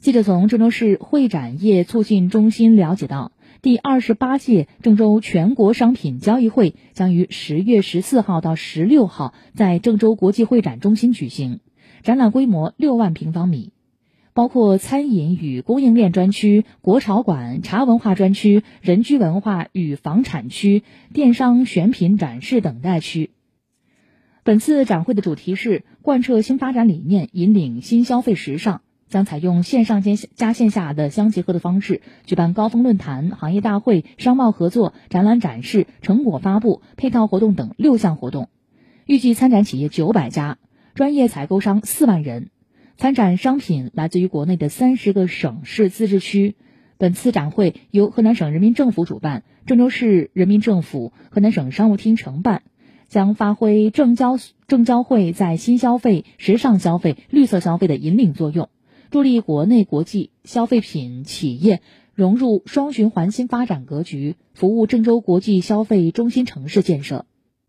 [0.00, 11.58] 记者从郑州市会展业促进中心了解到，第二十八届郑州全国商品交易会将于十月十四号到十六号在郑州国际会展中心举行，
[12.02, 13.72] 展览规模六万平方米，
[14.34, 23.30] 包括餐饮与供应链专区、国潮馆、茶文化专区、人居文化与房产区、电商选品展示等待区。
[24.44, 38.48] 本次展会的主题是贯彻新发展理念，引领新消费时尚，将采用线上线加线下的相结合的方式，举办高峰论坛、行业大会、商贸合作、展览展示、成果发布、配套活动等六项活动。
[39.06, 40.58] 预计参展企业九百家，
[40.94, 42.50] 专业采购商四万人，
[42.96, 46.56] 参展商品来自于国内的三十个省市自治区。
[46.98, 52.62] 本次展会由河南省人民政府主办，郑州市人民政府、河南省商务厅承办。
[53.08, 54.36] 将发挥证交
[54.66, 58.68] 证交会在新消费、时尚消费、绿色消费的引领作用，
[59.10, 61.80] 助力国内国际消费品企业
[62.12, 67.24] 融入双循环新发展格局，服务郑州国际消费中心城市建设。